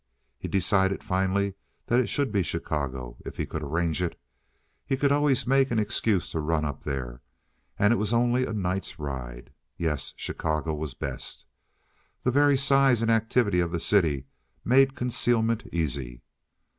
He 0.39 0.47
decided 0.47 1.03
finally 1.03 1.53
that 1.85 1.99
it 1.99 2.07
should 2.09 2.31
be 2.31 2.41
Chicago 2.41 3.17
if 3.23 3.37
he 3.37 3.45
could 3.45 3.61
arrange 3.61 4.01
it. 4.01 4.19
He 4.83 4.97
could 4.97 5.11
always 5.11 5.45
make 5.45 5.69
excuses 5.69 6.31
to 6.31 6.39
run 6.39 6.65
up 6.65 6.83
there, 6.85 7.21
and 7.77 7.93
it 7.93 7.97
was 7.97 8.11
only 8.11 8.43
a 8.43 8.51
night's 8.51 8.97
ride. 8.97 9.53
Yes, 9.77 10.15
Chicago 10.17 10.73
was 10.73 10.95
best. 10.95 11.45
The 12.23 12.31
very 12.31 12.57
size 12.57 13.03
and 13.03 13.11
activity 13.11 13.59
of 13.59 13.71
the 13.71 13.79
city 13.79 14.25
made 14.65 14.95
concealment 14.95 15.67
easy. 15.71 16.23